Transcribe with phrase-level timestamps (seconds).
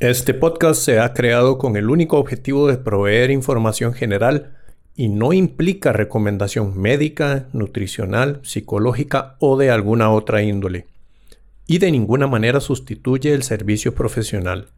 [0.00, 4.56] Este podcast se ha creado con el único objetivo de proveer información general
[4.96, 10.86] y no implica recomendación médica, nutricional, psicológica o de alguna otra índole.
[11.66, 14.68] Y de ninguna manera sustituye el servicio profesional.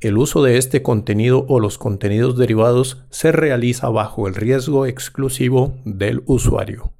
[0.00, 5.74] El uso de este contenido o los contenidos derivados se realiza bajo el riesgo exclusivo
[5.84, 6.93] del usuario.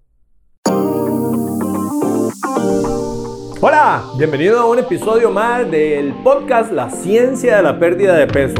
[3.66, 8.56] Hola, bienvenido a un episodio más del podcast La ciencia de la pérdida de peso.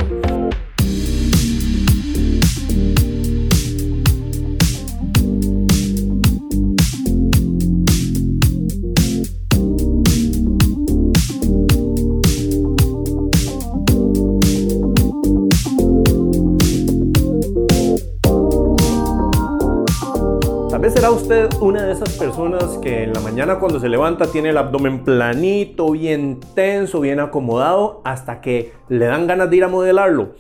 [21.61, 25.91] Una de esas personas que en la mañana cuando se levanta tiene el abdomen planito,
[25.93, 30.35] bien tenso, bien acomodado, hasta que le dan ganas de ir a modelarlo.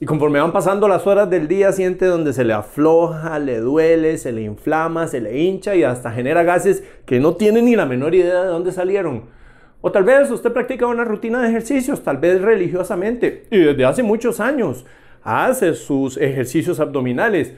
[0.00, 4.18] Y conforme van pasando las horas del día, siente donde se le afloja, le duele,
[4.18, 7.86] se le inflama, se le hincha y hasta genera gases que no tiene ni la
[7.86, 9.24] menor idea de dónde salieron.
[9.80, 14.02] O tal vez usted practica una rutina de ejercicios, tal vez religiosamente, y desde hace
[14.02, 14.84] muchos años
[15.22, 17.54] hace sus ejercicios abdominales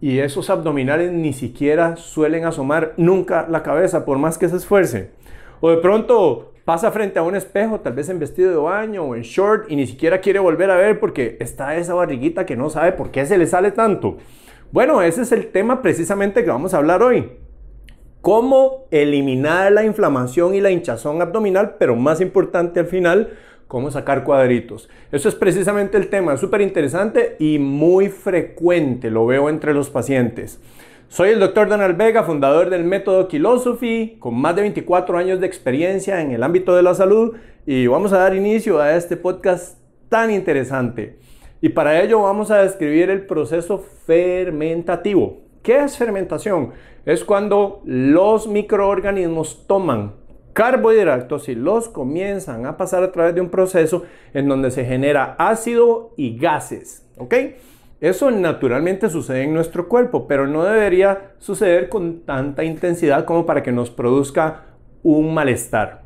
[0.00, 5.10] y esos abdominales ni siquiera suelen asomar nunca la cabeza por más que se esfuerce.
[5.60, 9.14] O de pronto pasa frente a un espejo, tal vez en vestido de baño o
[9.14, 12.68] en short y ni siquiera quiere volver a ver porque está esa barriguita que no
[12.70, 14.18] sabe por qué se le sale tanto.
[14.72, 17.30] Bueno, ese es el tema precisamente que vamos a hablar hoy.
[18.20, 23.30] Cómo eliminar la inflamación y la hinchazón abdominal, pero más importante al final,
[23.76, 24.88] cómo sacar cuadritos.
[25.12, 30.58] Eso es precisamente el tema, súper interesante y muy frecuente, lo veo entre los pacientes.
[31.08, 35.46] Soy el doctor Donald Vega, fundador del método Philosophy, con más de 24 años de
[35.46, 37.34] experiencia en el ámbito de la salud
[37.66, 39.76] y vamos a dar inicio a este podcast
[40.08, 41.18] tan interesante.
[41.60, 45.42] Y para ello vamos a describir el proceso fermentativo.
[45.62, 46.70] ¿Qué es fermentación?
[47.04, 50.12] Es cuando los microorganismos toman
[50.56, 55.36] carbohidratos y los comienzan a pasar a través de un proceso en donde se genera
[55.38, 57.06] ácido y gases.
[57.18, 57.34] ¿Ok?
[58.00, 63.62] Eso naturalmente sucede en nuestro cuerpo, pero no debería suceder con tanta intensidad como para
[63.62, 64.64] que nos produzca
[65.02, 66.04] un malestar.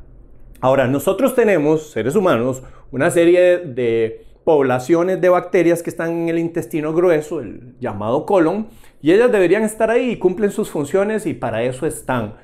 [0.61, 6.41] Ahora, nosotros tenemos, seres humanos, una serie de poblaciones de bacterias que están en el
[6.41, 8.67] intestino grueso, el llamado colon,
[9.01, 12.35] y ellas deberían estar ahí y cumplen sus funciones y para eso están.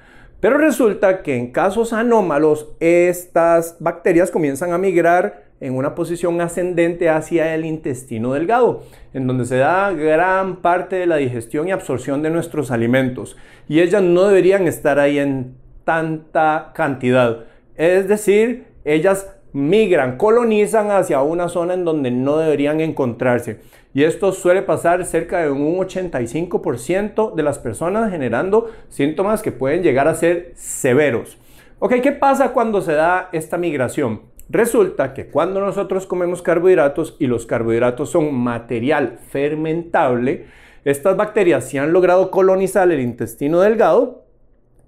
[0.46, 7.08] Pero resulta que en casos anómalos, estas bacterias comienzan a migrar en una posición ascendente
[7.08, 12.22] hacia el intestino delgado, en donde se da gran parte de la digestión y absorción
[12.22, 13.36] de nuestros alimentos.
[13.66, 17.46] Y ellas no deberían estar ahí en tanta cantidad.
[17.74, 23.60] Es decir, ellas migran, colonizan hacia una zona en donde no deberían encontrarse.
[23.94, 29.82] Y esto suele pasar cerca de un 85% de las personas generando síntomas que pueden
[29.82, 31.38] llegar a ser severos.
[31.78, 34.20] Ok, ¿qué pasa cuando se da esta migración?
[34.50, 40.44] Resulta que cuando nosotros comemos carbohidratos y los carbohidratos son material fermentable,
[40.84, 44.26] estas bacterias si han logrado colonizar el intestino delgado,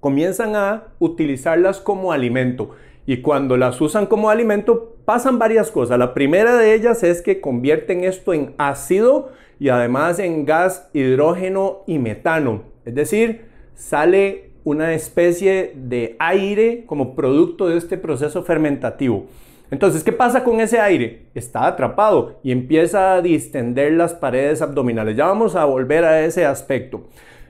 [0.00, 2.72] comienzan a utilizarlas como alimento
[3.08, 5.98] y cuando las usan como alimento pasan varias cosas.
[5.98, 11.84] La primera de ellas es que convierten esto en ácido y además en gas hidrógeno
[11.86, 12.64] y metano.
[12.84, 19.24] Es decir, sale una especie de aire como producto de este proceso fermentativo.
[19.70, 21.28] Entonces, ¿qué pasa con ese aire?
[21.34, 25.16] Está atrapado y empieza a distender las paredes abdominales.
[25.16, 27.04] Ya vamos a volver a ese aspecto.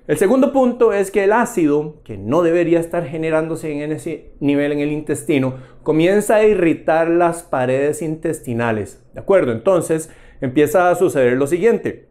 [0.08, 4.72] El segundo punto es que el ácido, que no debería estar generándose en ese nivel
[4.72, 9.04] en el intestino, comienza a irritar las paredes intestinales.
[9.12, 9.52] ¿De acuerdo?
[9.52, 10.10] Entonces
[10.41, 12.08] empieza a suceder lo siguiente.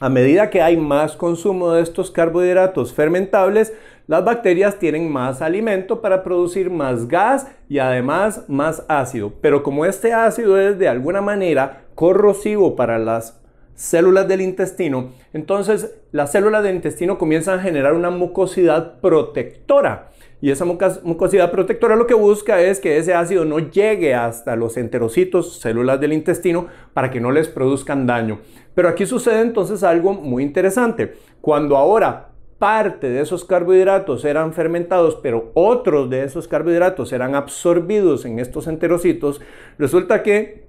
[0.00, 3.72] A medida que hay más consumo de estos carbohidratos fermentables,
[4.06, 9.32] las bacterias tienen más alimento para producir más gas y además más ácido.
[9.40, 13.42] Pero como este ácido es de alguna manera corrosivo para las
[13.74, 20.10] células del intestino, entonces las células del intestino comienzan a generar una mucosidad protectora.
[20.40, 24.76] Y esa mucosidad protectora lo que busca es que ese ácido no llegue hasta los
[24.76, 28.40] enterocitos, células del intestino, para que no les produzcan daño.
[28.74, 31.14] Pero aquí sucede entonces algo muy interesante.
[31.40, 32.28] Cuando ahora
[32.58, 38.66] parte de esos carbohidratos eran fermentados, pero otros de esos carbohidratos eran absorbidos en estos
[38.66, 39.40] enterocitos,
[39.78, 40.63] resulta que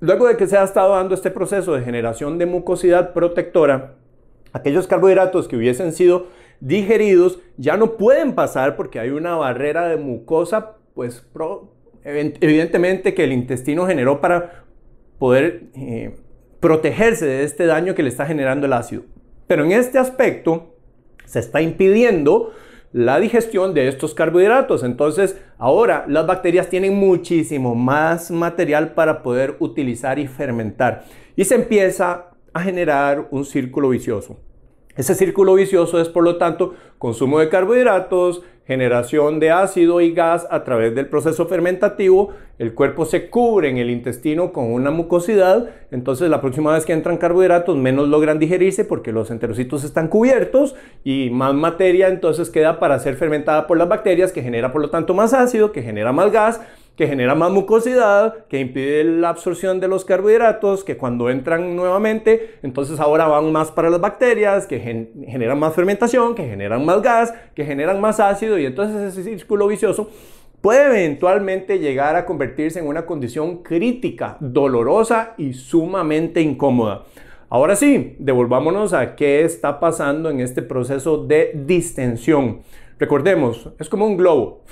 [0.00, 3.94] Luego de que se ha estado dando este proceso de generación de mucosidad protectora,
[4.52, 6.26] aquellos carbohidratos que hubiesen sido
[6.60, 11.26] digeridos ya no pueden pasar porque hay una barrera de mucosa, pues
[12.04, 14.64] evidentemente que el intestino generó para
[15.18, 16.16] poder eh,
[16.60, 19.02] protegerse de este daño que le está generando el ácido.
[19.46, 20.76] Pero en este aspecto
[21.24, 22.52] se está impidiendo
[22.92, 24.82] la digestión de estos carbohidratos.
[24.82, 31.04] Entonces, ahora las bacterias tienen muchísimo más material para poder utilizar y fermentar.
[31.36, 34.40] Y se empieza a generar un círculo vicioso.
[34.96, 40.46] Ese círculo vicioso es, por lo tanto, consumo de carbohidratos, generación de ácido y gas
[40.50, 45.70] a través del proceso fermentativo, el cuerpo se cubre en el intestino con una mucosidad,
[45.90, 50.76] entonces la próxima vez que entran carbohidratos menos logran digerirse porque los enterocitos están cubiertos
[51.02, 54.90] y más materia entonces queda para ser fermentada por las bacterias que genera por lo
[54.90, 56.60] tanto más ácido, que genera más gas,
[56.98, 62.56] que genera más mucosidad, que impide la absorción de los carbohidratos, que cuando entran nuevamente,
[62.64, 67.32] entonces ahora van más para las bacterias, que generan más fermentación, que generan más gas,
[67.54, 70.10] que generan más ácido y entonces ese círculo vicioso
[70.60, 77.04] puede eventualmente llegar a convertirse en una condición crítica, dolorosa y sumamente incómoda.
[77.48, 82.62] Ahora sí, devolvámonos a qué está pasando en este proceso de distensión.
[82.98, 84.64] Recordemos, es como un globo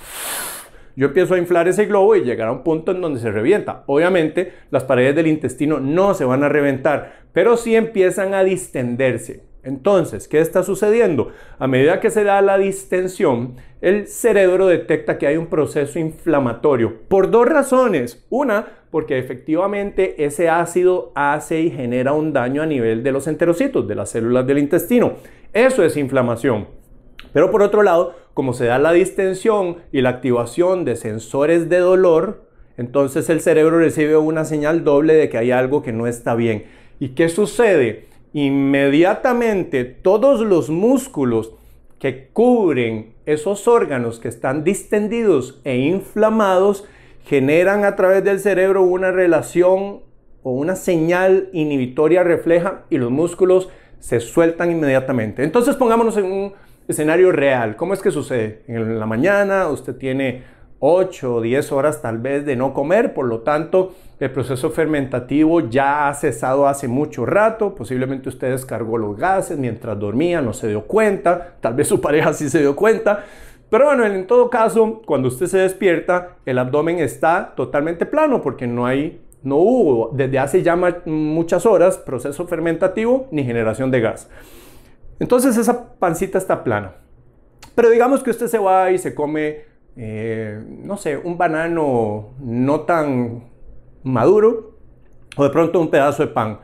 [0.97, 3.85] yo empiezo a inflar ese globo y llegará a un punto en donde se revienta.
[3.87, 9.45] Obviamente las paredes del intestino no se van a reventar, pero sí empiezan a distenderse.
[9.63, 11.33] Entonces, ¿qué está sucediendo?
[11.59, 17.01] A medida que se da la distensión, el cerebro detecta que hay un proceso inflamatorio
[17.09, 18.25] por dos razones.
[18.31, 23.89] Una, porque efectivamente ese ácido hace y genera un daño a nivel de los enterocitos,
[23.89, 25.15] de las células del intestino.
[25.53, 26.69] Eso es inflamación.
[27.33, 31.79] Pero por otro lado, como se da la distensión y la activación de sensores de
[31.79, 32.45] dolor,
[32.77, 36.65] entonces el cerebro recibe una señal doble de que hay algo que no está bien.
[37.01, 38.05] ¿Y qué sucede?
[38.35, 41.55] Inmediatamente todos los músculos
[41.99, 46.85] que cubren esos órganos que están distendidos e inflamados
[47.25, 50.01] generan a través del cerebro una relación
[50.43, 55.43] o una señal inhibitoria refleja y los músculos se sueltan inmediatamente.
[55.43, 57.77] Entonces pongámonos en un escenario real.
[57.77, 58.63] ¿Cómo es que sucede?
[58.69, 60.45] En la mañana usted tiene
[60.79, 65.69] 8 o 10 horas tal vez de no comer, por lo tanto el proceso fermentativo
[65.69, 70.69] ya ha cesado hace mucho rato, posiblemente usted descargó los gases mientras dormía, no se
[70.69, 73.25] dio cuenta, tal vez su pareja sí se dio cuenta,
[73.69, 78.67] pero bueno, en todo caso, cuando usted se despierta, el abdomen está totalmente plano porque
[78.67, 84.29] no hay no hubo desde hace ya muchas horas proceso fermentativo ni generación de gas.
[85.19, 86.93] Entonces esa pancita está plana.
[87.75, 89.65] Pero digamos que usted se va y se come,
[89.97, 93.45] eh, no sé, un banano no tan
[94.03, 94.77] maduro
[95.37, 96.61] o de pronto un pedazo de pan.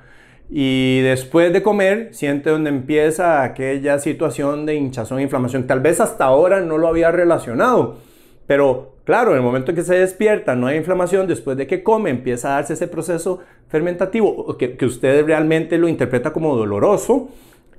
[0.49, 5.67] Y después de comer, siente donde empieza aquella situación de hinchazón e inflamación.
[5.67, 7.99] Tal vez hasta ahora no lo había relacionado,
[8.47, 11.83] pero claro, en el momento en que se despierta, no hay inflamación, después de que
[11.83, 17.31] come, empieza a darse ese proceso fermentativo que usted realmente lo interpreta como doloroso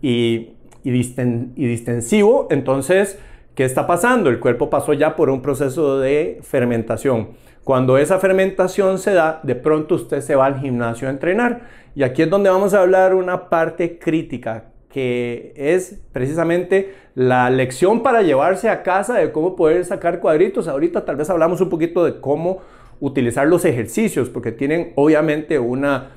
[0.01, 0.53] y
[0.83, 3.17] y, distensivo, entonces,
[3.55, 4.29] ¿qué está pasando?
[4.29, 7.29] El cuerpo pasó ya por un proceso de fermentación.
[7.63, 11.61] Cuando esa fermentación se da, de pronto usted se va al gimnasio a entrenar.
[11.95, 18.03] Y aquí es donde vamos a hablar una parte crítica, que es precisamente la lección
[18.03, 20.67] para llevarse a casa de cómo poder sacar cuadritos.
[20.67, 22.59] Ahorita tal vez hablamos un poquito de cómo
[22.99, 26.11] utilizar los ejercicios, porque tienen obviamente una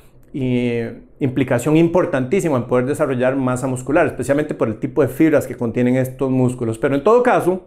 [1.19, 5.97] implicación importantísima en poder desarrollar masa muscular, especialmente por el tipo de fibras que contienen
[5.97, 6.79] estos músculos.
[6.79, 7.67] Pero en todo caso,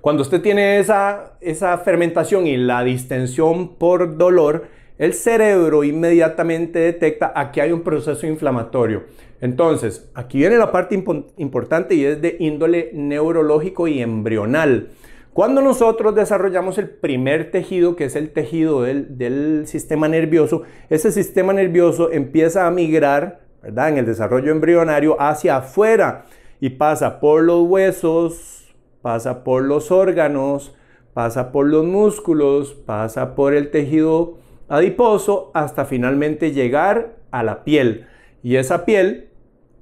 [0.00, 4.66] cuando usted tiene esa, esa fermentación y la distensión por dolor,
[4.98, 9.04] el cerebro inmediatamente detecta aquí hay un proceso inflamatorio.
[9.40, 10.94] Entonces, aquí viene la parte
[11.36, 14.90] importante y es de índole neurológico y embrional.
[15.34, 21.52] Cuando nosotros desarrollamos el primer tejido, que es el tejido del, sistema nervioso, ese sistema
[21.52, 23.88] nervioso empieza a migrar, ¿verdad?
[23.88, 26.26] En el desarrollo embrionario hacia afuera
[26.60, 28.72] y pasa por los huesos,
[29.02, 30.76] pasa por los órganos,
[31.14, 34.38] pasa por los músculos, pasa por el tejido
[34.68, 38.06] adiposo hasta finalmente llegar a la piel.
[38.44, 39.30] Y esa piel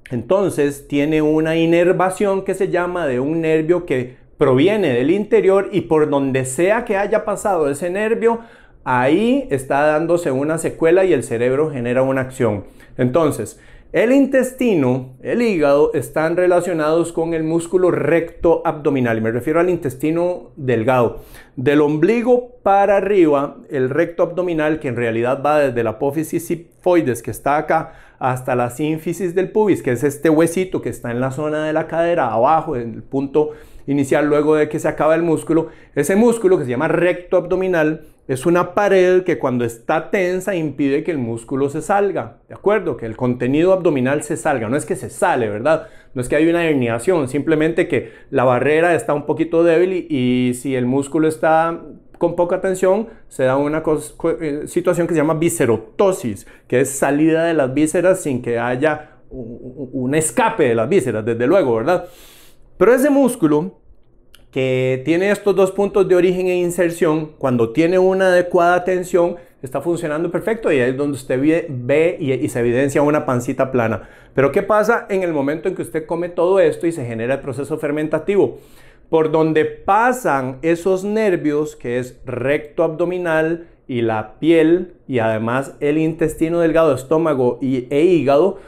[0.09, 5.81] entonces tiene una inervación que se llama de un nervio que proviene del interior y
[5.81, 8.39] por donde sea que haya pasado ese nervio,
[8.83, 12.65] ahí está dándose una secuela y el cerebro genera una acción.
[12.97, 13.59] Entonces,
[13.93, 19.19] el intestino, el hígado, están relacionados con el músculo recto abdominal.
[19.19, 21.21] Y me refiero al intestino delgado.
[21.57, 27.21] Del ombligo para arriba, el recto abdominal, que en realidad va desde la apófisis sifoides,
[27.21, 31.19] que está acá, hasta la sínfisis del pubis, que es este huesito que está en
[31.19, 33.51] la zona de la cadera, abajo, en el punto
[33.87, 35.67] inicial luego de que se acaba el músculo.
[35.95, 41.03] Ese músculo que se llama recto abdominal es una pared que cuando está tensa impide
[41.03, 42.95] que el músculo se salga, ¿de acuerdo?
[42.95, 45.87] Que el contenido abdominal se salga, no es que se sale, ¿verdad?
[46.13, 50.53] No es que hay una herniación, simplemente que la barrera está un poquito débil y,
[50.53, 51.81] si el músculo está
[52.17, 53.83] con poca tensión, se da una
[54.39, 59.09] eh, situación que se llama viscerotosis, que es salida de las vísceras sin que haya
[59.31, 62.05] un escape de las vísceras, desde luego, ¿verdad?
[62.77, 63.79] Pero ese músculo
[64.51, 69.81] que tiene estos dos puntos de origen e inserción, cuando tiene una adecuada tensión, está
[69.81, 71.39] funcionando perfecto y ahí es donde usted
[71.69, 74.09] ve, y, se evidencia una pancita plana.
[74.35, 77.35] Pero ¿qué pasa en el momento en que usted come todo esto y se genera
[77.35, 78.59] el proceso fermentativo?
[79.09, 85.97] Por donde pasan esos nervios, que es recto abdominal y la piel, y además el
[85.97, 88.59] intestino delgado, estómago y, e hígado,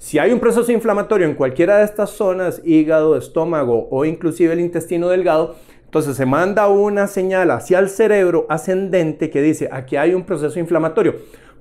[0.00, 4.60] si hay un proceso inflamatorio en cualquiera de estas zonas, hígado, estómago o inclusive el
[4.60, 10.14] intestino delgado, entonces se manda una señal hacia el cerebro ascendente que dice, aquí hay
[10.14, 11.16] un proceso inflamatorio.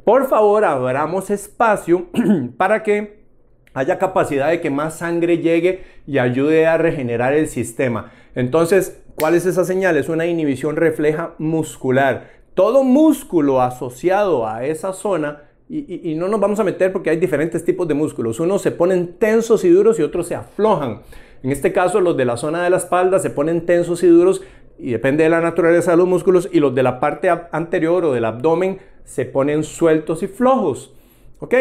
[0.05, 2.07] Por favor, abramos espacio
[2.57, 3.25] para que
[3.73, 8.13] haya capacidad de que más sangre llegue y ayude a regenerar el sistema.
[8.35, 9.97] Entonces, ¿cuál es esa señal?
[9.97, 12.29] Es una inhibición refleja muscular.
[12.53, 17.63] Todo músculo asociado a esa zona y, no nos vamos a meter porque hay diferentes
[17.63, 18.39] tipos de músculos.
[18.39, 21.01] Unos se ponen tensos y duros y otros se aflojan.
[21.43, 24.41] En este caso, los de la zona de la espalda se ponen tensos y duros
[24.79, 26.49] y depende de la naturaleza de los músculos.
[26.51, 30.95] Y los de la parte anterior o del abdomen se ponen sueltos y flojos.
[31.37, 31.53] ¿Ok?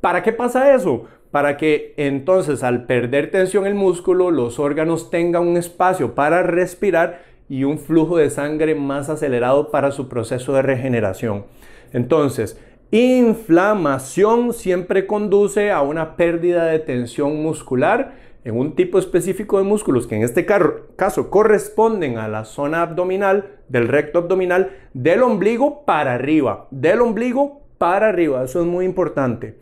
[0.00, 1.06] ¿Para qué pasa eso?
[1.32, 7.22] Para que entonces al perder tensión el músculo, los órganos tengan un espacio para respirar
[7.48, 11.44] y un flujo de sangre más acelerado para su proceso de regeneración.
[11.92, 12.58] Entonces,
[12.94, 20.06] Inflamación siempre conduce a una pérdida de tensión muscular en un tipo específico de músculos
[20.06, 26.12] que en este caso corresponden a la zona abdominal, del recto abdominal, del ombligo para
[26.12, 29.56] arriba, del ombligo para arriba, eso es muy importante.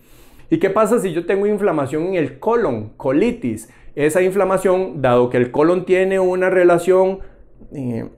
[0.51, 3.71] ¿Y qué pasa si yo tengo inflamación en el colon, colitis?
[3.95, 7.21] Esa inflamación, dado que el colon tiene una relación
[7.73, 8.09] eh,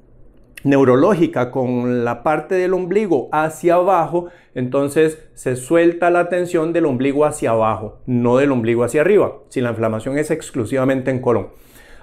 [0.64, 7.24] neurológica con la parte del ombligo hacia abajo, entonces se suelta la tensión del ombligo
[7.24, 11.48] hacia abajo, no del ombligo hacia arriba, si la inflamación es exclusivamente en colon.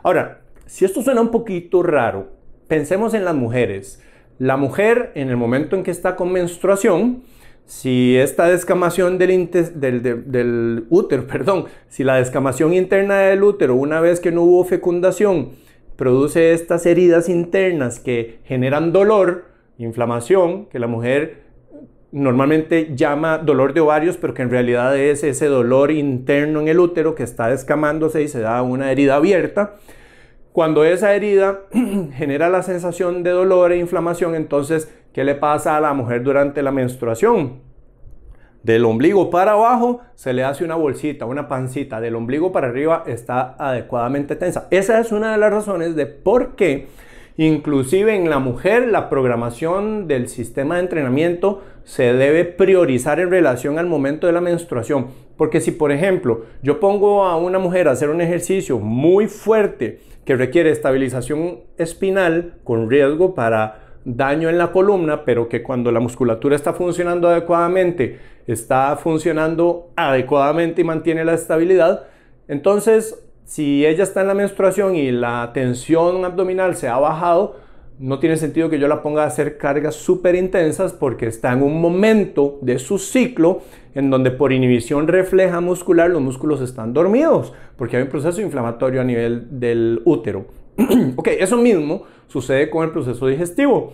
[0.04, 2.28] Ahora, si esto suena un poquito raro,
[2.68, 4.02] pensemos en las mujeres.
[4.38, 7.24] La mujer en el momento en que está con menstruación,
[7.66, 14.32] si esta descamación del, útero, perdón, si la descamación interna del útero, una vez que
[14.32, 15.52] no hubo fecundación,
[16.00, 21.44] produce estas heridas internas que generan dolor, inflamación, que la mujer
[22.14, 26.80] normalmente llama dolor de ovarios, pero que en realidad es ese dolor interno en el
[26.80, 29.76] útero que está descamándose y se da una herida abierta.
[30.54, 31.64] Cuando esa herida
[32.14, 36.64] genera la sensación de dolor e inflamación, entonces, ¿qué le pasa a la mujer durante
[36.64, 37.69] la menstruación?
[38.64, 42.02] Del ombligo para abajo se le hace una bolsita, una pancita.
[42.02, 44.68] Del ombligo para arriba está adecuadamente tensa.
[44.70, 46.88] Esa es una de las razones de por qué
[47.38, 53.80] inclusive en la mujer la programación del sistema de entrenamiento se debe priorizar en relación
[53.80, 55.08] al momento de la menstruación.
[55.38, 60.02] Porque si por ejemplo yo pongo a una mujer a hacer un ejercicio muy fuerte
[60.26, 66.00] que requiere estabilización espinal con riesgo para daño en la columna, pero que cuando la
[66.00, 72.08] musculatura está funcionando adecuadamente, está funcionando adecuadamente y mantiene la estabilidad,
[72.48, 77.56] entonces si ella está en la menstruación y la tensión abdominal se ha bajado,
[78.00, 81.62] no tiene sentido que yo la ponga a hacer cargas súper intensas porque está en
[81.62, 83.62] un momento de su ciclo
[83.94, 89.02] en donde por inhibición refleja muscular los músculos están dormidos porque hay un proceso inflamatorio
[89.02, 90.46] a nivel del útero.
[91.18, 93.94] ok, eso mismo sucede con el proceso digestivo,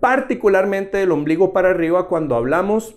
[0.00, 2.96] particularmente del ombligo para arriba cuando hablamos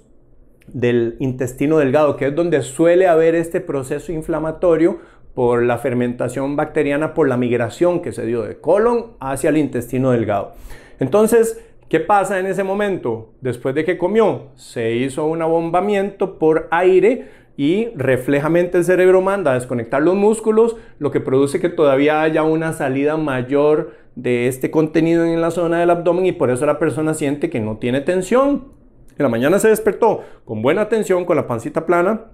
[0.68, 5.00] del intestino delgado, que es donde suele haber este proceso inflamatorio
[5.34, 10.12] por la fermentación bacteriana, por la migración que se dio de colon hacia el intestino
[10.12, 10.54] delgado.
[11.00, 13.30] Entonces, ¿qué pasa en ese momento?
[13.42, 19.52] Después de que comió, se hizo un abombamiento por aire y reflejamente el cerebro manda
[19.52, 24.72] a desconectar los músculos, lo que produce que todavía haya una salida mayor de este
[24.72, 28.02] contenido en la zona del abdomen y por eso la persona siente que no tiene
[28.02, 28.80] tensión.
[29.18, 32.28] En la mañana se despertó con buena tensión, con la pancita plana,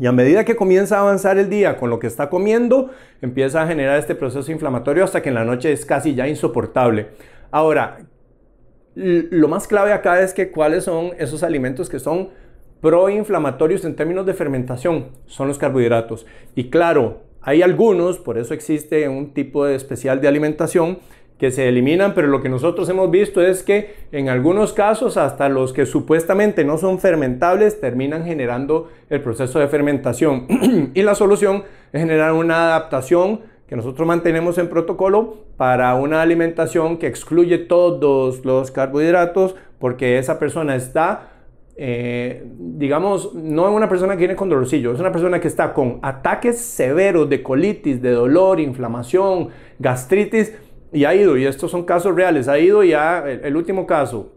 [0.00, 2.90] y a medida que comienza a avanzar el día con lo que está comiendo,
[3.20, 7.08] empieza a generar este proceso inflamatorio hasta que en la noche es casi ya insoportable.
[7.50, 7.98] Ahora,
[8.94, 12.30] lo más clave acá es que cuáles son esos alimentos que son
[12.80, 16.26] proinflamatorios en términos de fermentación son los carbohidratos.
[16.54, 20.98] Y claro, hay algunos, por eso existe un tipo especial de alimentación
[21.40, 25.48] que se eliminan, pero lo que nosotros hemos visto es que en algunos casos hasta
[25.48, 30.46] los que supuestamente no son fermentables terminan generando el proceso de fermentación.
[30.94, 36.98] y la solución es generar una adaptación que nosotros mantenemos en protocolo para una alimentación
[36.98, 41.30] que excluye todos los carbohidratos porque esa persona está
[41.82, 45.72] eh, digamos, no es una persona que viene con dolorcillo, es una persona que está
[45.72, 50.52] con ataques severos de colitis, de dolor, inflamación, gastritis,
[50.92, 54.32] y ha ido, y estos son casos reales, ha ido ya, el, último caso,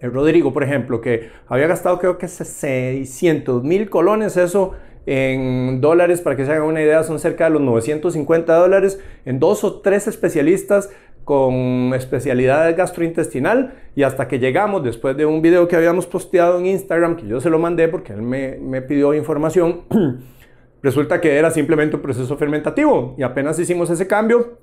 [0.00, 4.72] el Rodrigo, por ejemplo, que había gastado creo que 600 mil colones, eso
[5.06, 9.38] en dólares, para que se hagan una idea, son cerca de los 950 dólares, en
[9.38, 10.90] dos o tres especialistas
[11.24, 16.66] con especialidad gastrointestinal y hasta que llegamos, después de un video que habíamos posteado en
[16.66, 19.82] Instagram, que yo se lo mandé porque él me, me pidió información,
[20.82, 24.58] resulta que era simplemente un proceso fermentativo y apenas hicimos ese cambio,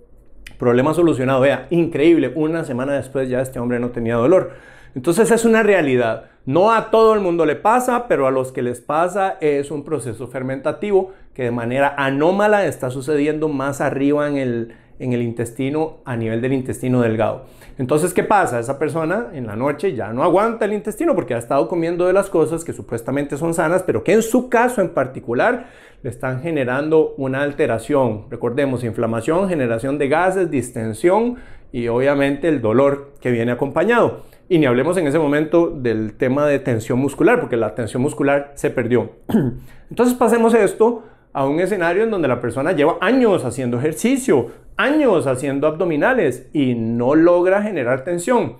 [0.57, 4.51] Problema solucionado, vea, increíble, una semana después ya este hombre no tenía dolor.
[4.95, 6.25] Entonces es una realidad.
[6.45, 9.83] No a todo el mundo le pasa, pero a los que les pasa es un
[9.83, 15.97] proceso fermentativo que de manera anómala está sucediendo más arriba en el, en el intestino
[16.05, 17.45] a nivel del intestino delgado.
[17.77, 18.59] Entonces, ¿qué pasa?
[18.59, 22.13] Esa persona en la noche ya no aguanta el intestino porque ha estado comiendo de
[22.13, 25.65] las cosas que supuestamente son sanas, pero que en su caso en particular
[26.03, 28.25] le están generando una alteración.
[28.29, 31.37] Recordemos, inflamación, generación de gases, distensión
[31.71, 34.23] y obviamente el dolor que viene acompañado.
[34.49, 38.51] Y ni hablemos en ese momento del tema de tensión muscular, porque la tensión muscular
[38.55, 39.11] se perdió.
[39.89, 45.27] Entonces pasemos esto a un escenario en donde la persona lleva años haciendo ejercicio, años
[45.27, 48.57] haciendo abdominales y no logra generar tensión.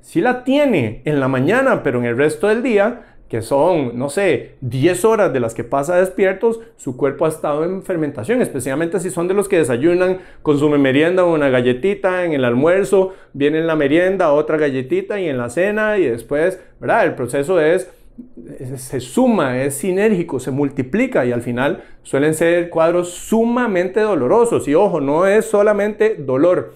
[0.00, 4.08] Si la tiene en la mañana, pero en el resto del día, que son, no
[4.08, 9.00] sé, 10 horas de las que pasa despiertos, su cuerpo ha estado en fermentación, especialmente
[9.00, 13.58] si son de los que desayunan, consumen merienda o una galletita en el almuerzo, viene
[13.58, 17.04] en la merienda otra galletita y en la cena y después, ¿verdad?
[17.04, 17.90] El proceso es
[18.76, 24.66] se suma, es sinérgico, se multiplica y al final suelen ser cuadros sumamente dolorosos.
[24.68, 26.74] Y ojo, no es solamente dolor.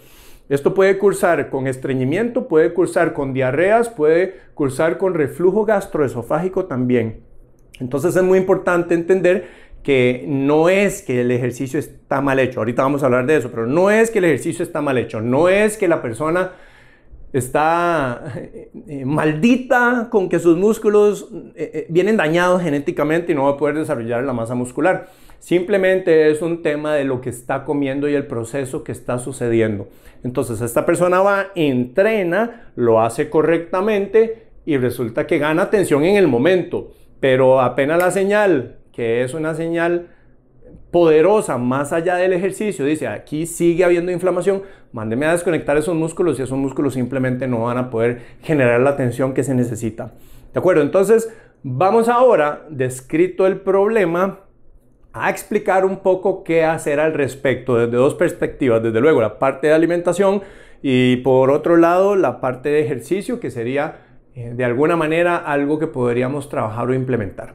[0.49, 7.21] Esto puede cursar con estreñimiento, puede cursar con diarreas, puede cursar con reflujo gastroesofágico también.
[7.81, 9.47] Entonces es muy importante entender
[9.83, 13.51] que no es que el ejercicio está mal hecho, ahorita vamos a hablar de eso,
[13.51, 16.53] pero no es que el ejercicio está mal hecho, no es que la persona
[17.33, 23.51] está eh, eh, maldita con que sus músculos eh, vienen dañados genéticamente y no va
[23.53, 25.09] a poder desarrollar la masa muscular.
[25.39, 29.89] Simplemente es un tema de lo que está comiendo y el proceso que está sucediendo.
[30.23, 36.29] Entonces esta persona va, entrena, lo hace correctamente y resulta que gana atención en el
[36.29, 40.11] momento, pero apenas la señal, que es una señal
[40.93, 46.39] poderosa más allá del ejercicio, dice aquí sigue habiendo inflamación, mándeme a desconectar esos músculos
[46.39, 50.13] y esos músculos simplemente no van a poder generar la tensión que se necesita.
[50.53, 50.83] ¿De acuerdo?
[50.83, 54.41] Entonces, vamos ahora, descrito el problema,
[55.15, 58.83] a explicar un poco qué hacer al respecto desde dos perspectivas.
[58.83, 60.43] Desde luego, la parte de alimentación
[60.83, 63.97] y por otro lado, la parte de ejercicio, que sería
[64.35, 67.55] eh, de alguna manera algo que podríamos trabajar o implementar.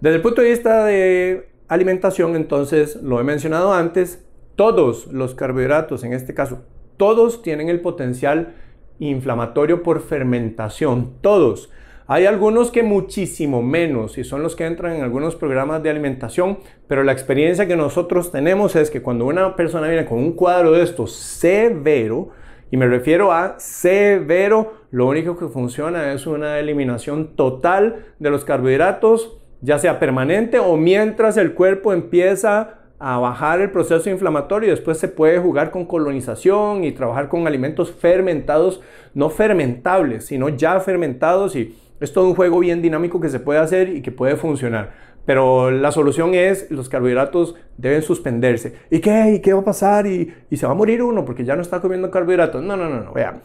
[0.00, 6.02] Desde el punto de vista de alimentación, entonces, lo he mencionado antes, todos los carbohidratos,
[6.02, 6.64] en este caso,
[6.96, 8.54] todos tienen el potencial
[8.98, 11.70] inflamatorio por fermentación, todos.
[12.08, 16.58] Hay algunos que muchísimo menos y son los que entran en algunos programas de alimentación,
[16.88, 20.72] pero la experiencia que nosotros tenemos es que cuando una persona viene con un cuadro
[20.72, 22.30] de estos severo,
[22.72, 28.44] y me refiero a severo, lo único que funciona es una eliminación total de los
[28.44, 34.98] carbohidratos ya sea permanente o mientras el cuerpo empieza a bajar el proceso inflamatorio después
[34.98, 38.82] se puede jugar con colonización y trabajar con alimentos fermentados,
[39.14, 43.58] no fermentables, sino ya fermentados y es todo un juego bien dinámico que se puede
[43.58, 45.10] hacer y que puede funcionar.
[45.26, 48.74] Pero la solución es los carbohidratos deben suspenderse.
[48.90, 49.34] ¿Y qué?
[49.34, 50.06] ¿Y qué va a pasar?
[50.06, 52.62] ¿Y, y se va a morir uno porque ya no está comiendo carbohidratos?
[52.62, 53.12] No, no, no, no.
[53.12, 53.40] Vea,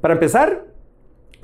[0.00, 0.64] para empezar,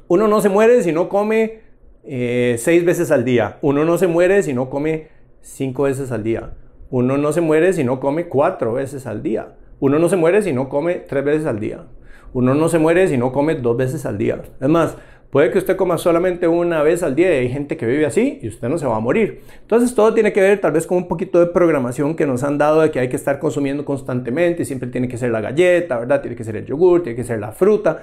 [0.09, 1.66] uno no se muere si no come
[2.07, 3.59] eh, seis veces al día.
[3.63, 5.09] Uno no se muere si no come
[5.41, 6.53] cinco veces al día.
[6.91, 9.57] Uno no se muere si no come cuatro veces al día.
[9.81, 11.85] Uno no se muere si no come tres veces al día.
[12.33, 14.41] Uno no se muere si no come dos veces al día.
[14.61, 14.97] Es más,
[15.31, 18.39] puede que usted coma solamente una vez al día y hay gente que vive así
[18.41, 19.43] y usted no se va a morir.
[19.63, 22.57] Entonces todo tiene que ver tal vez con un poquito de programación que nos han
[22.57, 26.21] dado de que hay que estar consumiendo constantemente, siempre tiene que ser la galleta, ¿verdad?
[26.21, 28.03] Tiene que ser el yogur, tiene que ser la fruta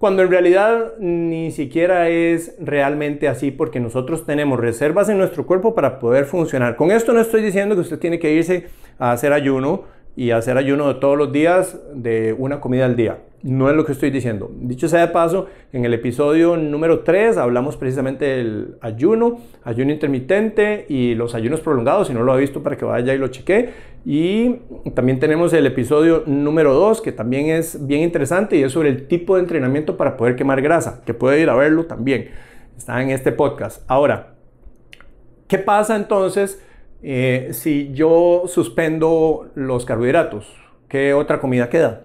[0.00, 5.74] cuando en realidad ni siquiera es realmente así porque nosotros tenemos reservas en nuestro cuerpo
[5.74, 6.76] para poder funcionar.
[6.76, 9.84] Con esto no estoy diciendo que usted tiene que irse a hacer ayuno,
[10.16, 13.18] y hacer ayuno de todos los días de una comida al día.
[13.42, 14.50] No es lo que estoy diciendo.
[14.54, 20.84] Dicho sea de paso, en el episodio número 3 hablamos precisamente del ayuno, ayuno intermitente
[20.90, 22.08] y los ayunos prolongados.
[22.08, 23.70] Si no lo ha visto, para que vaya y lo cheque.
[24.04, 24.56] Y
[24.94, 29.06] también tenemos el episodio número 2, que también es bien interesante y es sobre el
[29.08, 32.28] tipo de entrenamiento para poder quemar grasa, que puede ir a verlo también.
[32.76, 33.82] Está en este podcast.
[33.88, 34.34] Ahora,
[35.48, 36.62] ¿qué pasa entonces
[37.02, 40.46] eh, si yo suspendo los carbohidratos?
[40.88, 42.04] ¿Qué otra comida queda?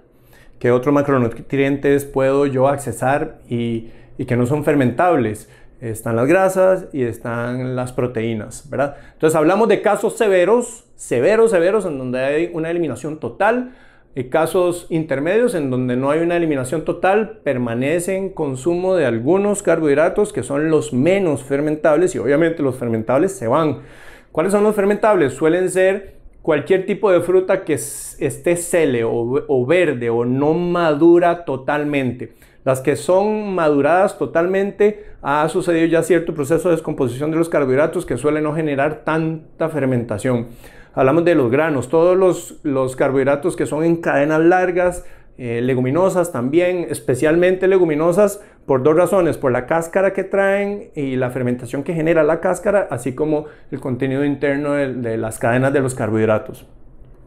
[0.59, 3.91] qué otros macronutrientes puedo yo accesar y,
[4.27, 5.49] que no son fermentables.
[5.81, 8.95] Están las grasas y están las proteínas, ¿verdad?
[9.13, 13.75] Entonces hablamos de casos severos, severos, severos, en donde hay una eliminación total.
[14.17, 20.31] Y casos intermedios en donde no hay una eliminación total, permanecen consumo de algunos carbohidratos
[20.31, 23.81] que son los menos fermentables y obviamente los fermentables se van.
[24.35, 25.31] ¿Cuáles son los fermentables?
[25.31, 32.33] Suelen ser cualquier tipo de fruta que esté cele o, verde o no madura totalmente.
[32.65, 38.05] Las que son maduradas totalmente, ha sucedido ya cierto proceso de descomposición de los carbohidratos
[38.05, 40.47] que suele no generar tanta fermentación.
[40.93, 45.05] Hablamos de los granos, todos los carbohidratos que son en cadenas largas,
[45.37, 51.29] eh, leguminosas también, especialmente leguminosas, por dos razones, por la cáscara que traen y la
[51.29, 55.93] fermentación que genera la cáscara, así como el contenido interno de, las cadenas de los
[55.93, 56.65] carbohidratos.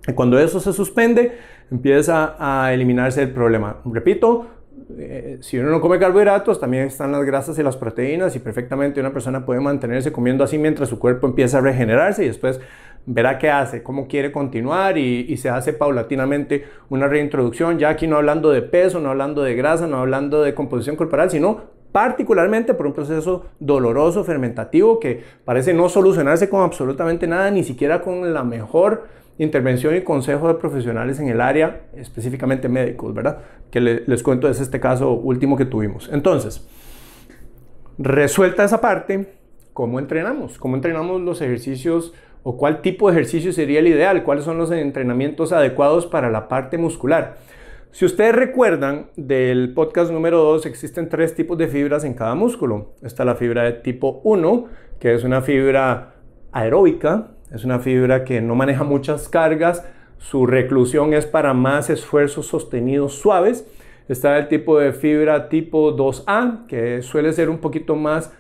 [0.07, 1.33] Y cuando eso se suspende,
[1.71, 3.77] empieza a eliminarse el problema.
[3.85, 4.47] Repito,
[4.99, 9.01] eh, si uno no come carbohidratos, también están las grasas y las proteínas y perfectamente
[9.01, 12.59] una persona puede mantenerse comiendo así mientras su cuerpo empieza a regenerarse y después
[13.07, 18.17] verá qué hace, cómo quiere continuar y, se hace paulatinamente una reintroducción, ya aquí no
[18.17, 22.87] hablando de peso, no hablando de grasa, no hablando de composición corporal, sino particularmente por
[22.87, 28.45] un proceso doloroso, fermentativo, que parece no solucionarse con absolutamente nada, ni siquiera con la
[28.45, 29.07] mejor
[29.39, 33.39] intervención y consejo de profesionales en el área, específicamente médicos, ¿verdad?
[33.71, 36.11] Que les cuento es este caso último que tuvimos.
[36.13, 36.67] Entonces,
[37.99, 39.35] resuelta esa parte,
[39.73, 40.59] ¿cómo entrenamos?
[40.59, 42.13] ¿Cómo entrenamos los ejercicios
[42.51, 46.49] o cuál tipo de ejercicio sería el ideal, cuáles son los entrenamientos adecuados para la
[46.49, 47.37] parte muscular.
[47.91, 52.95] Si ustedes recuerdan del podcast número 2, existen tres tipos de fibras en cada músculo.
[53.03, 54.65] Está la fibra de tipo 1,
[54.99, 56.15] que es una fibra
[56.51, 62.47] aeróbica, es una fibra que no maneja muchas cargas, su reclusión es para más esfuerzos
[62.47, 63.69] sostenidos suaves.
[64.09, 68.33] Está el tipo de fibra tipo 2A, que suele ser un poquito más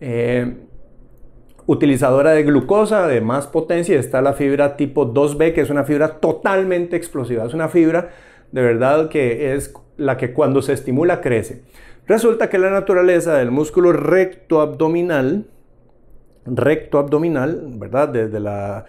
[0.00, 0.56] eh,
[1.66, 3.98] utilizadora de glucosa de más potencia.
[3.98, 7.44] Está la fibra tipo 2B, que es una fibra totalmente explosiva.
[7.44, 8.10] Es una fibra
[8.52, 11.62] de verdad que es la que cuando se estimula crece.
[12.06, 15.46] Resulta que la naturaleza del músculo recto abdominal,
[16.44, 18.08] recto abdominal, ¿verdad?
[18.08, 18.84] Desde la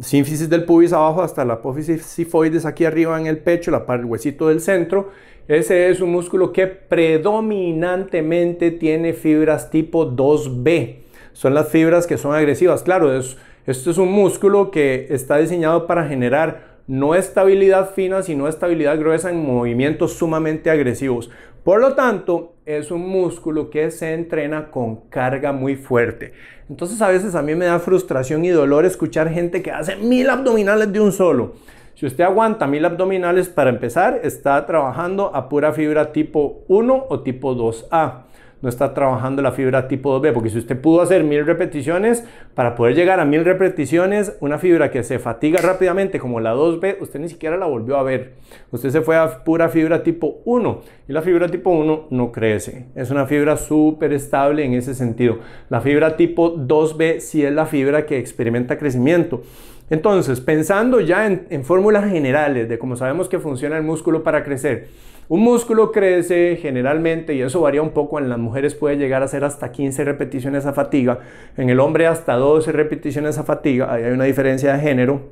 [0.00, 4.04] sínfisis del pubis abajo hasta la apófisis sifoides aquí arriba en el pecho, la parte,
[4.04, 5.10] el huesito del centro.
[5.48, 11.05] Ese es un músculo que predominantemente tiene fibras tipo 2B
[11.36, 12.82] son las fibras que son agresivas.
[12.82, 18.98] Claro, esto es un músculo que está diseñado para generar no estabilidad fina, sino estabilidad
[18.98, 21.30] gruesa en movimientos sumamente agresivos.
[21.62, 26.32] Por lo tanto, es un músculo que se entrena con carga muy fuerte.
[26.70, 30.30] Entonces a veces a mí me da frustración y dolor escuchar gente que hace mil
[30.30, 31.56] abdominales de un solo.
[31.96, 37.20] Si usted aguanta mil abdominales para empezar, está trabajando a pura fibra tipo 1 o
[37.20, 38.25] tipo 2A
[38.62, 42.74] no está trabajando la fibra tipo 2B, porque si usted pudo hacer mil repeticiones, para
[42.74, 47.20] poder llegar a mil repeticiones, una fibra que se fatiga rápidamente como la 2B, usted
[47.20, 48.34] ni siquiera la volvió a ver.
[48.70, 52.86] Usted se fue a pura fibra tipo 1 y la fibra tipo 1 no crece.
[52.94, 55.38] Es una fibra súper estable en ese sentido.
[55.68, 59.42] La fibra tipo 2B sí es la fibra que experimenta crecimiento.
[59.88, 64.42] Entonces, pensando ya en, en fórmulas generales de cómo sabemos que funciona el músculo para
[64.42, 64.88] crecer,
[65.28, 69.28] un músculo crece generalmente, y eso varía un poco, en las mujeres puede llegar a
[69.28, 71.18] ser hasta 15 repeticiones a fatiga,
[71.56, 75.22] en el hombre hasta 12 repeticiones a fatiga, hay una diferencia de género,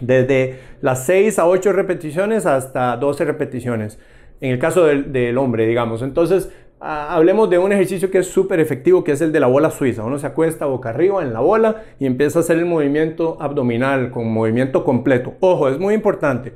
[0.00, 3.98] desde las 6 a 8 repeticiones hasta 12 repeticiones,
[4.40, 6.02] en el caso del, hombre, digamos.
[6.02, 6.50] Entonces,
[6.80, 10.02] hablemos de un ejercicio que es súper efectivo, que es el de la bola suiza.
[10.02, 14.10] Uno se acuesta boca arriba en la bola y empieza a hacer el movimiento abdominal
[14.10, 15.34] con movimiento completo.
[15.40, 16.54] Ojo, es muy importante.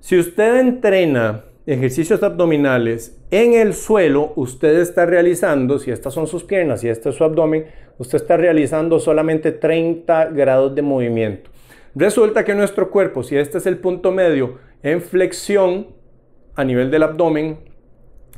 [0.00, 6.42] Si usted entrena ejercicios abdominales en el suelo, usted está realizando, si estas son sus
[6.42, 7.66] piernas y este es su abdomen,
[7.98, 11.50] usted está realizando solamente 30 grados de movimiento.
[11.94, 15.88] Resulta que nuestro cuerpo, si este es el punto medio en flexión
[16.54, 17.58] a nivel del abdomen,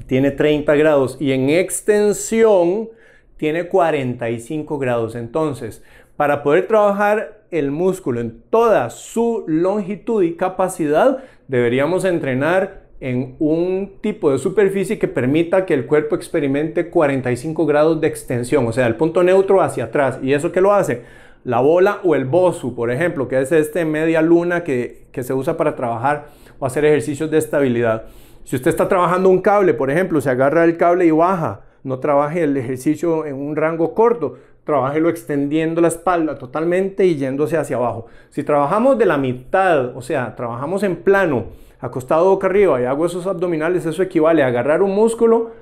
[0.09, 2.89] tiene 30 grados y en extensión
[3.37, 5.15] tiene 45 grados.
[5.15, 5.85] Entonces,
[6.17, 13.95] para poder trabajar el músculo en toda su longitud y capacidad, deberíamos entrenar en un
[14.03, 18.87] tipo de superficie que permita que el cuerpo experimente 45 grados de extensión, o sea,
[18.87, 20.19] el punto neutro hacia atrás.
[20.23, 21.03] ¿Y eso qué lo hace?
[21.43, 25.33] La bola o el BOSU, por ejemplo, que es este media luna que, que se
[25.33, 26.27] usa para trabajar
[26.59, 28.05] o hacer ejercicios de estabilidad.
[28.45, 31.99] Si usted está trabajando un cable, por ejemplo, se agarra el cable y baja, no
[31.99, 37.77] trabaje el ejercicio en un rango corto, trabájelo extendiendo la espalda totalmente y yéndose hacia
[37.77, 38.07] abajo.
[38.29, 41.47] Si trabajamos de la mitad, o sea, trabajamos en plano,
[41.81, 45.53] acostado boca arriba y hago esos abdominales, eso equivale a agarrar un músculo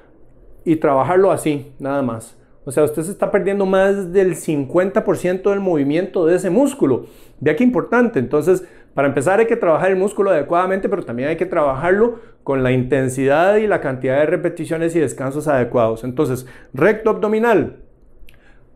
[0.65, 2.37] y trabajarlo así, nada más.
[2.65, 7.07] O sea, usted se está perdiendo más del 50% del movimiento de ese músculo.
[7.41, 8.19] Vea qué importante.
[8.19, 12.63] Entonces, para empezar hay que trabajar el músculo adecuadamente, pero también hay que trabajarlo con
[12.63, 16.05] la intensidad y la cantidad de repeticiones y descansos adecuados.
[16.05, 17.77] Entonces, recto abdominal,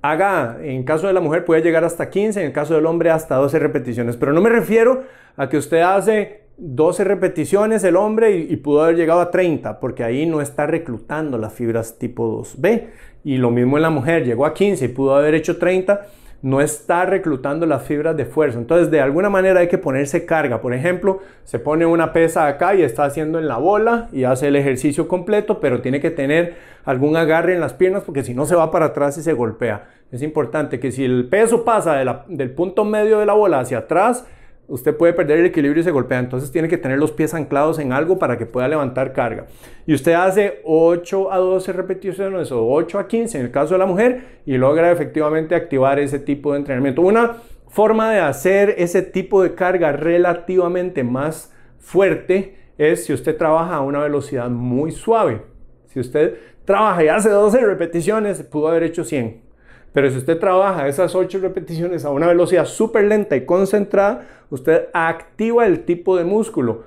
[0.03, 3.11] haga, en caso de la mujer puede llegar hasta 15, en el caso del hombre
[3.11, 5.05] hasta 12 repeticiones, pero no me refiero
[5.37, 10.05] a que usted hace 12 repeticiones el hombre y, pudo haber llegado a 30, porque
[10.05, 12.87] ahí no está reclutando las fibras tipo 2B.
[13.25, 16.07] Y lo mismo en la mujer, llegó a 15 y pudo haber hecho 30,
[16.43, 18.59] no está reclutando las fibras de fuerza.
[18.59, 20.61] Entonces, de alguna manera hay que ponerse carga.
[20.61, 24.49] Por ejemplo, se pone una pesa acá y está haciendo en la bola y hace
[24.49, 28.45] el ejercicio completo, pero tiene que tener algún agarre en las piernas porque si no
[28.45, 29.89] se va para atrás y se golpea.
[30.11, 34.27] Es importante que si el peso pasa del punto medio de la bola hacia atrás,
[34.73, 36.19] usted puede perder el equilibrio y se golpea.
[36.19, 39.47] Entonces tiene que tener los pies anclados en algo para que pueda levantar carga.
[39.87, 43.79] Y usted hace 8 a 12 repeticiones o 8 a 15 en el caso de
[43.79, 47.03] la mujer y logra efectivamente activar ese tipo de entrenamiento.
[47.03, 47.37] Una
[47.69, 53.83] forma de hacer ese tipo de carga relativamente más fuerte es si usted trabaja a
[53.83, 55.43] una velocidad muy suave.
[55.89, 59.52] Si usted trabaja y hace 12 repeticiones, pudo haber hecho 100.
[59.93, 64.89] Pero si usted trabaja esas 8 repeticiones a una velocidad súper lenta y concentrada, usted
[64.93, 66.85] activa el tipo de músculo,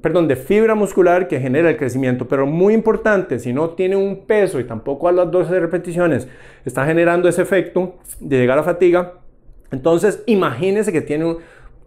[0.00, 2.28] perdón, de fibra muscular que genera el crecimiento.
[2.28, 6.28] Pero muy importante, si no tiene un peso y tampoco a las 12 repeticiones
[6.64, 9.14] está generando ese efecto de llegar a fatiga,
[9.70, 11.38] entonces imagínese que tiene un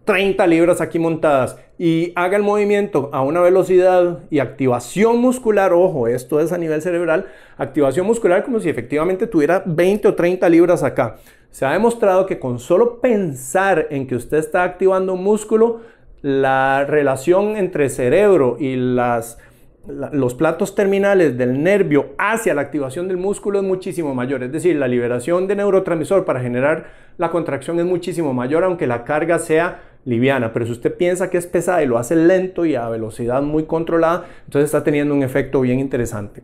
[0.05, 6.07] 30 libras aquí montadas y haga el movimiento a una velocidad y activación muscular, ojo,
[6.07, 10.83] esto es a nivel cerebral, activación muscular como si efectivamente tuviera 20 o 30 libras
[10.83, 11.17] acá.
[11.51, 15.81] Se ha demostrado que con solo pensar en que usted está activando un músculo,
[16.21, 23.59] la relación entre cerebro y los platos terminales del nervio hacia la activación del músculo
[23.59, 24.41] es muchísimo mayor.
[24.43, 26.87] Es decir, la liberación de neurotransmisor para generar
[27.17, 31.37] la contracción es muchísimo mayor, aunque la carga sea liviana, pero si usted piensa que
[31.37, 35.23] es pesada y lo hace lento y a velocidad muy controlada, entonces está teniendo un
[35.23, 36.41] efecto bien interesante.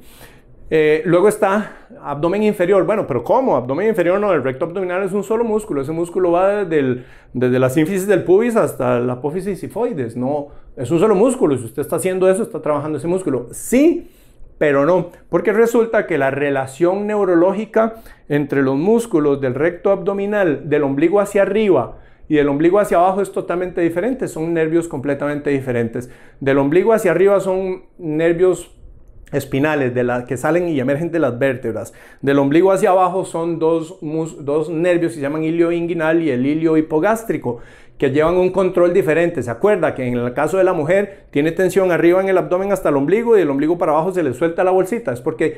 [0.72, 2.86] Eh, luego está abdomen inferior.
[2.86, 3.56] Bueno, pero ¿cómo?
[3.56, 5.82] Abdomen inferior no, el recto abdominal es un solo músculo.
[5.82, 10.16] Ese músculo va desde, la sínfisis del pubis hasta la apófisis sifoides.
[10.16, 11.58] No, es un solo músculo.
[11.58, 13.48] Si usted está haciendo eso, está trabajando ese músculo.
[13.52, 14.12] Sí,
[14.60, 17.96] pero no, porque resulta que la relación neurológica
[18.28, 21.98] entre los músculos del recto abdominal, del ombligo hacia arriba,
[22.30, 26.10] y del ombligo hacia abajo es totalmente diferente, son nervios completamente diferentes.
[26.40, 28.72] Del ombligo hacia arriba son nervios
[29.32, 31.94] espinales de la, que salen y emergen de las vértebras.
[32.22, 36.46] Del ombligo hacia abajo son dos, dos nervios que se llaman ilio inguinal y el
[36.46, 37.60] ilio hipogástrico
[37.98, 39.44] que llevan un control diferente.
[39.44, 42.72] ¿Se acuerda que en el caso de la mujer tiene tensión arriba en el abdomen
[42.72, 45.12] hasta el ombligo y del ombligo para abajo se le suelta la bolsita?
[45.12, 45.58] Es porque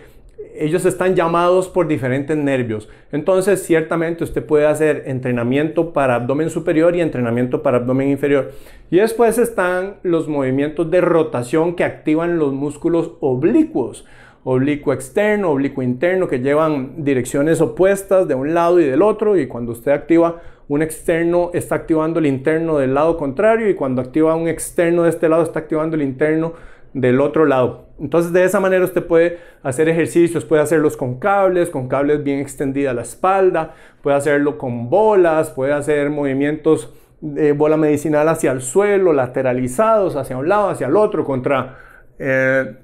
[0.56, 2.90] ellos están llamados por diferentes nervios.
[3.12, 8.52] Entonces, ciertamente usted puede hacer entrenamiento para abdomen superior y entrenamiento para abdomen inferior.
[8.90, 14.06] Y después están los movimientos de rotación que activan los músculos oblicuos.
[14.44, 19.38] Oblicuo externo, oblicuo interno, que llevan direcciones opuestas de un lado y del otro.
[19.38, 23.70] Y cuando usted activa un externo, está activando el interno del lado contrario.
[23.70, 26.54] Y cuando activa un externo de este lado, está activando el interno
[26.94, 27.88] del otro lado.
[28.00, 32.40] Entonces de esa manera usted puede hacer ejercicios, puede hacerlos con cables, con cables bien
[32.40, 38.62] extendida la espalda, puede hacerlo con bolas, puede hacer movimientos de bola medicinal hacia el
[38.62, 41.78] suelo, lateralizados, hacia un lado, hacia el otro, contra
[42.18, 42.76] eh,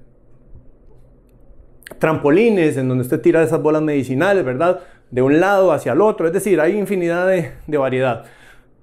[1.97, 4.81] trampolines en donde usted tira esas bolas medicinales, ¿verdad?
[5.09, 8.25] De un lado hacia el otro, es decir, hay infinidad de, de variedad.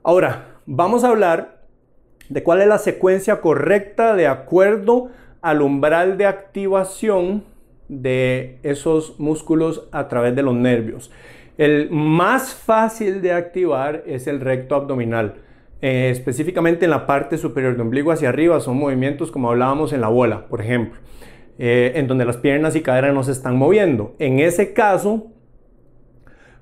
[0.02, 1.63] Ahora, vamos a hablar
[2.28, 5.10] de cuál es la secuencia correcta de acuerdo
[5.42, 7.44] al umbral de activación
[7.88, 11.10] de esos músculos a través de los nervios.
[11.58, 15.34] El más fácil de activar es el recto abdominal.
[15.82, 20.00] Eh, específicamente en la parte superior de ombligo hacia arriba son movimientos como hablábamos en
[20.00, 20.98] la bola, por ejemplo,
[21.58, 24.16] eh, en donde las piernas y caderas no se están moviendo.
[24.18, 25.33] En ese caso,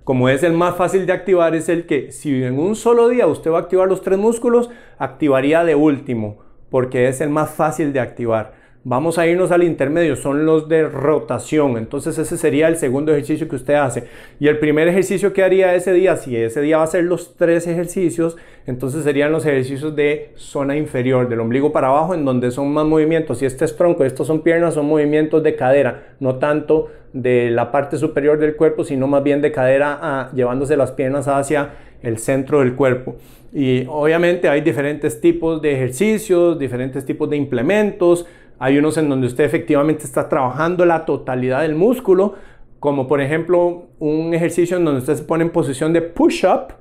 [0.05, 3.27] como es el más fácil de activar, es el que si en un solo día
[3.27, 6.38] usted va a activar los tres músculos, activaría de último,
[6.71, 8.62] porque es el más fácil de activar.
[8.85, 11.77] Vamos a irnos al intermedio, son los de rotación.
[11.77, 14.09] Entonces ese sería el segundo ejercicio que usted hace.
[14.40, 17.37] Y el primer ejercicio que haría ese día, si ese día va a ser los
[17.37, 22.51] tres ejercicios, entonces serían los ejercicios de zona inferior, del ombligo para abajo, en donde
[22.51, 23.38] son más movimientos.
[23.38, 27.71] Si este es tronco, estos son piernas, son movimientos de cadera, no tanto de la
[27.71, 31.71] parte superior del cuerpo, sino más bien de cadera a, llevándose las piernas hacia
[32.03, 33.14] el centro del cuerpo.
[33.53, 38.27] Y obviamente hay diferentes tipos de ejercicios, diferentes tipos de implementos.
[38.62, 42.35] Hay unos en donde usted efectivamente está trabajando la totalidad del músculo,
[42.79, 46.75] como por ejemplo un ejercicio en donde usted se pone en posición de push-up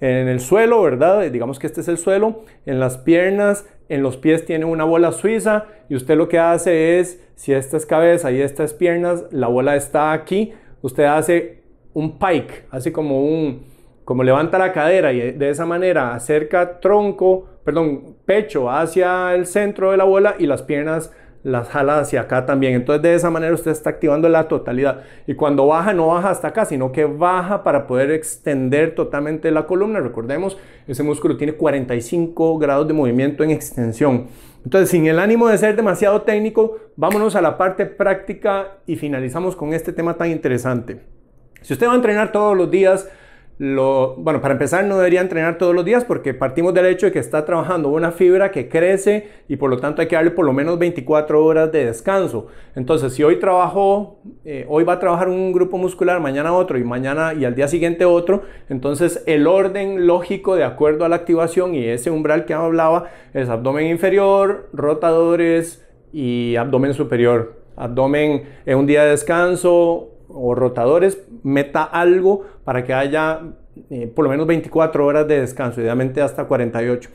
[0.00, 1.30] en el suelo, ¿verdad?
[1.30, 5.12] Digamos que este es el suelo, en las piernas, en los pies tiene una bola
[5.12, 9.26] suiza y usted lo que hace es, si esta es cabeza y esta es piernas,
[9.30, 13.62] la bola está aquí, usted hace un pike, así como un,
[14.06, 19.90] como levanta la cadera y de esa manera acerca tronco, perdón, pecho hacia el centro
[19.90, 21.12] de la bola y las piernas
[21.46, 22.74] las jala hacia acá también.
[22.74, 25.02] Entonces de esa manera usted está activando la totalidad.
[25.28, 29.64] Y cuando baja, no baja hasta acá, sino que baja para poder extender totalmente la
[29.64, 30.00] columna.
[30.00, 34.26] Recordemos, ese músculo tiene 45 grados de movimiento en extensión.
[34.64, 39.54] Entonces, sin el ánimo de ser demasiado técnico, vámonos a la parte práctica y finalizamos
[39.54, 41.00] con este tema tan interesante.
[41.62, 43.08] Si usted va a entrenar todos los días,
[43.58, 47.18] bueno, para empezar no debería entrenar todos los días porque partimos del hecho de que
[47.18, 50.52] está trabajando una fibra que crece y por lo tanto hay que darle por lo
[50.52, 52.48] menos 24 horas de descanso.
[52.74, 56.84] Entonces, si hoy trabajó, eh, hoy va a trabajar un grupo muscular, mañana otro y
[56.84, 61.74] mañana y al día siguiente otro, entonces el orden lógico de acuerdo a la activación
[61.74, 67.54] y ese umbral que hablaba es abdomen inferior, rotadores y abdomen superior.
[67.76, 73.40] Abdomen en un día de descanso, o rotadores, meta algo para que haya
[73.90, 77.10] eh, por lo menos 24 horas de descanso, idealmente hasta 48.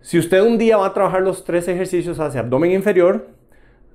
[0.00, 3.26] Si usted un día va a trabajar los tres ejercicios hacia abdomen inferior,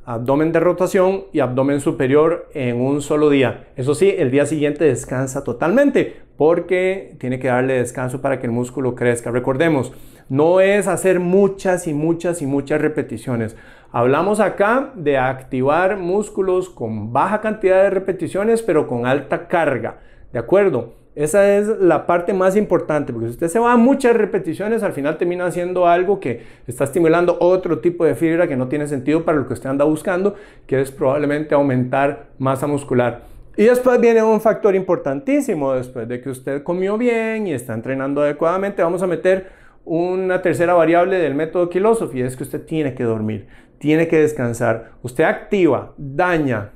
[0.05, 3.69] abdomen de rotación y abdomen superior en un solo día.
[3.75, 8.51] Eso sí, el día siguiente descansa totalmente porque tiene que darle descanso para que el
[8.51, 9.31] músculo crezca.
[9.31, 9.93] Recordemos,
[10.29, 13.55] no es hacer muchas y muchas y muchas repeticiones.
[13.97, 19.99] Hablamos acá de activar músculos con baja cantidad de repeticiones, pero con alta carga.
[20.33, 20.95] ¿De acuerdo?
[21.15, 24.91] Esa es la parte más importante, porque si usted se va a muchas repeticiones, al
[24.91, 29.23] final termina haciendo algo que está estimulando otro tipo de fibra que no tiene sentido
[29.23, 30.35] para lo que usted anda buscando,
[30.67, 33.21] que es probablemente aumentar masa muscular.
[33.55, 38.23] Y después viene un factor importantísimo, después de que usted comió bien y está entrenando
[38.23, 43.03] adecuadamente, vamos a meter una tercera variable del método Philosophy, es que usted tiene que
[43.03, 44.91] dormir tiene que descansar.
[45.01, 46.71] Usted activa, daña,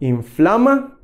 [0.00, 0.98] inflama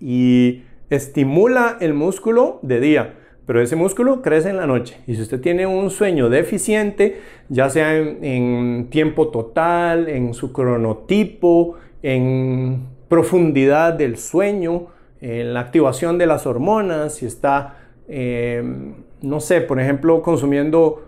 [0.00, 3.14] y estimula el músculo de día,
[3.46, 4.98] pero ese músculo crece en la noche.
[5.06, 11.76] Y si usted tiene un sueño deficiente, ya sea en, tiempo total, en su cronotipo,
[12.02, 14.88] en profundidad del sueño,
[15.20, 18.62] en la activación de las hormonas, si está, eh,
[19.22, 21.05] no sé, por ejemplo, consumiendo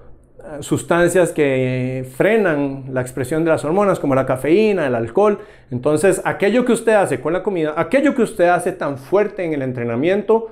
[0.60, 5.38] sustancias que frenan la expresión de las hormonas, como la cafeína, el alcohol.
[5.70, 9.52] Entonces, aquello que usted hace con la comida, aquello que usted hace tan fuerte en
[9.52, 10.50] el entrenamiento,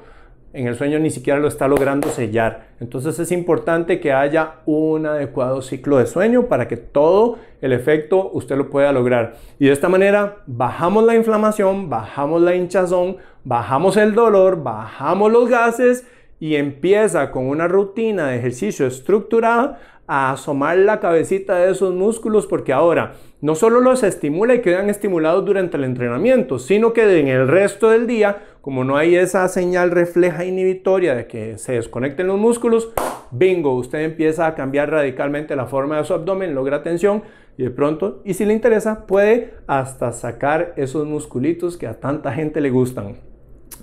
[0.57, 2.69] en el sueño ni siquiera lo está logrando sellar.
[2.81, 8.31] Entonces es importante que haya un adecuado ciclo de sueño para que todo el efecto
[8.33, 9.35] usted lo pueda lograr.
[9.59, 15.49] Y de esta manera bajamos la inflamación, bajamos la hinchazón, bajamos el dolor, bajamos los
[15.51, 16.07] gases
[16.39, 22.47] y empieza con una rutina de ejercicio estructurada a asomar la cabecita de esos músculos
[22.47, 27.29] porque ahora no solo los estimula y quedan estimulados durante el entrenamiento, sino que en
[27.29, 32.29] el resto del día, como no hay esa señal refleja inhibitoria de que se desconecten
[32.29, 32.93] los músculos,
[33.31, 37.23] bingo, usted empieza a cambiar radicalmente la forma de su abdomen, logra tensión
[37.59, 42.33] y de pronto, y si le interesa, puede hasta sacar esos musculitos que a tanta
[42.33, 43.17] gente le gustan.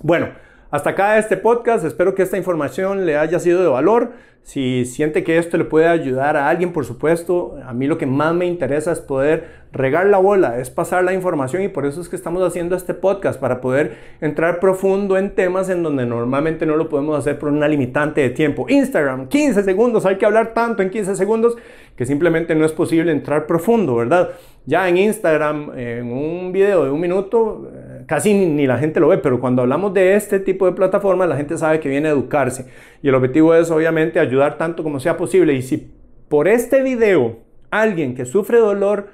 [0.02, 0.28] Bueno,
[0.74, 4.10] hasta acá este podcast, espero que esta información le haya sido de valor.
[4.42, 8.06] Si siente que esto le puede ayudar a alguien, por supuesto, a mí lo que
[8.06, 12.00] más me interesa es poder regar la bola, es pasar la información y por eso
[12.00, 16.66] es que estamos haciendo este podcast, para poder entrar profundo en temas en donde normalmente
[16.66, 18.66] no lo podemos hacer por una limitante de tiempo.
[18.68, 21.56] Instagram, 15 segundos, hay que hablar tanto en 15 segundos
[21.94, 24.30] que simplemente no es posible entrar profundo, ¿verdad?
[24.66, 27.70] Ya en Instagram, en un video de un minuto,
[28.06, 31.36] casi ni, la gente lo ve, pero cuando hablamos de este tipo de plataformas, la
[31.36, 32.66] gente sabe que viene a educarse.
[33.02, 35.54] Y el objetivo es obviamente ayudar tanto como sea posible.
[35.54, 35.92] Y si
[36.28, 37.38] por este video
[37.70, 39.08] alguien que sufre dolor,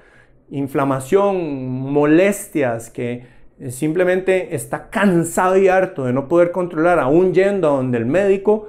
[0.51, 3.25] inflamación, molestias, que
[3.61, 8.07] eh, simplemente está cansado y harto de no poder controlar, aún yendo a donde el
[8.07, 8.69] médico,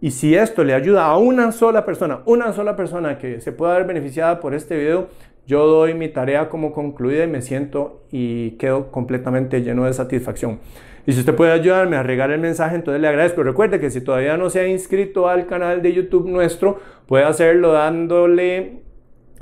[0.00, 3.74] y si esto le ayuda a una sola persona, una sola persona que se pueda
[3.74, 5.08] ver beneficiada por este video,
[5.46, 10.60] yo doy mi tarea como concluida y me siento y quedo completamente lleno de satisfacción.
[11.06, 13.42] Y si usted puede ayudarme a regar el mensaje, entonces le agradezco.
[13.42, 17.72] Recuerde que si todavía no se ha inscrito al canal de YouTube nuestro, puede hacerlo
[17.72, 18.84] dándole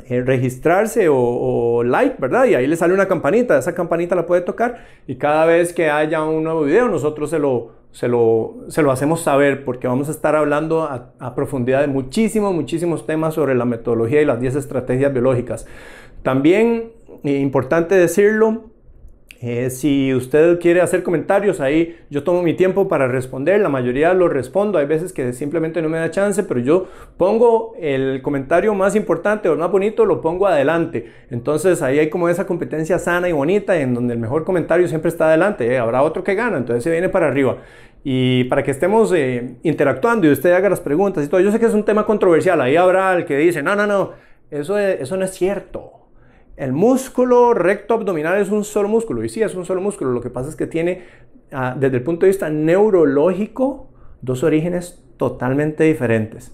[0.08, 2.46] eh, registrarse o, like, ¿verdad?
[2.46, 5.90] Y ahí le sale una campanita, esa campanita la puede tocar y cada vez que
[5.90, 10.08] haya un nuevo video nosotros se lo, se lo, se lo hacemos saber porque vamos
[10.08, 14.56] a estar hablando a, profundidad de muchísimos, muchísimos temas sobre la metodología y las 10
[14.56, 15.66] estrategias biológicas.
[16.22, 16.90] También,
[17.22, 18.71] eh, importante decirlo,
[19.44, 23.60] eh, si usted quiere hacer comentarios ahí, yo tomo mi tiempo para responder.
[23.60, 24.78] La mayoría lo respondo.
[24.78, 26.86] Hay veces que simplemente no me da chance, pero yo
[27.16, 31.10] pongo el comentario más importante o más bonito, lo pongo adelante.
[31.28, 35.08] Entonces ahí hay como esa competencia sana y bonita en donde el mejor comentario siempre
[35.08, 35.66] está adelante.
[35.66, 35.76] ¿eh?
[35.76, 37.56] Habrá otro que gana, entonces se viene para arriba.
[38.04, 41.40] Y para que estemos eh, interactuando y usted haga las preguntas y todo.
[41.40, 42.60] Yo sé que es un tema controversial.
[42.60, 44.12] Ahí habrá el que dice, no, no, no,
[44.52, 46.01] eso, eso no es cierto
[46.56, 50.12] el músculo recto abdominal es un solo músculo, y sí, es un solo músculo.
[50.12, 51.02] Lo que pasa es que tiene,
[51.52, 53.88] ah, desde el punto de vista neurológico,
[54.20, 56.52] dos orígenes totalmente diferentes.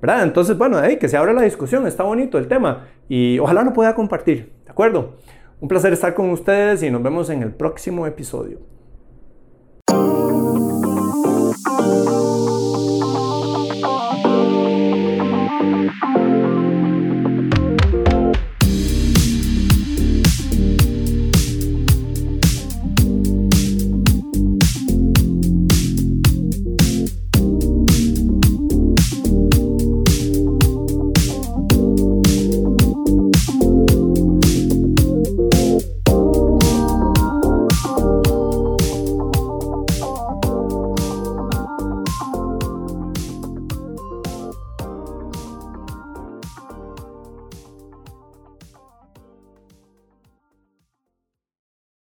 [0.00, 0.22] ¿Verdad?
[0.22, 3.94] Entonces, bueno, que se abra la discusión, está bonito el tema, y ojalá lo pueda
[3.94, 5.16] compartir, ¿de acuerdo?
[5.60, 8.60] Un placer estar con ustedes y nos vemos en el próximo episodio.